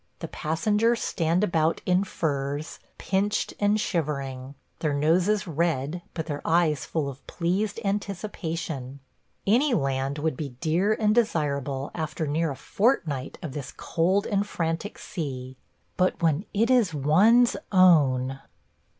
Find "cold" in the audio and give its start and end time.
13.77-14.25